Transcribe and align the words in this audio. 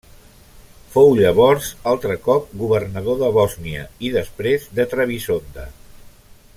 Fou 0.93 1.11
llavors 1.19 1.67
altre 1.91 2.15
cop 2.27 2.49
governador 2.63 3.19
de 3.21 3.29
Bòsnia 3.37 3.85
i 4.09 4.11
després 4.19 4.67
de 4.79 4.91
Trebisonda. 4.95 5.69